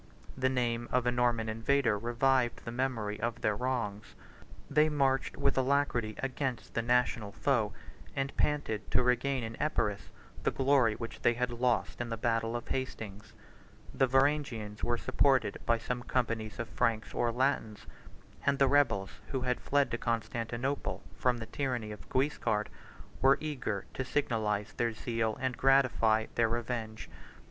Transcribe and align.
70 0.29 0.41
The 0.41 0.49
name 0.49 0.89
of 0.91 1.05
a 1.05 1.11
Norman 1.11 1.47
invader 1.47 1.95
revived 1.95 2.65
the 2.65 2.71
memory 2.71 3.19
of 3.21 3.41
their 3.41 3.55
wrongs: 3.55 4.15
they 4.67 4.89
marched 4.89 5.37
with 5.37 5.55
alacrity 5.59 6.15
against 6.23 6.73
the 6.73 6.81
national 6.81 7.31
foe, 7.31 7.71
and 8.15 8.35
panted 8.35 8.89
to 8.89 9.03
regain 9.03 9.43
in 9.43 9.55
Epirus 9.61 10.09
the 10.41 10.49
glory 10.49 10.95
which 10.95 11.21
they 11.21 11.35
had 11.35 11.51
lost 11.51 12.01
in 12.01 12.09
the 12.09 12.17
battle 12.17 12.55
of 12.55 12.67
Hastings. 12.69 13.33
The 13.93 14.07
Varangians 14.07 14.83
were 14.83 14.97
supported 14.97 15.59
by 15.67 15.77
some 15.77 16.01
companies 16.01 16.57
of 16.57 16.67
Franks 16.67 17.13
or 17.13 17.31
Latins; 17.31 17.85
and 18.43 18.57
the 18.57 18.67
rebels, 18.67 19.19
who 19.27 19.41
had 19.41 19.61
fled 19.61 19.91
to 19.91 19.99
Constantinople 19.99 21.03
from 21.15 21.37
the 21.37 21.45
tyranny 21.45 21.91
of 21.91 22.09
Guiscard, 22.09 22.69
were 23.21 23.37
eager 23.39 23.85
to 23.93 24.03
signalize 24.03 24.73
their 24.73 24.93
zeal 24.93 25.37
and 25.39 25.55
gratify 25.57 26.25
their 26.33 26.49
revenge. 26.49 27.07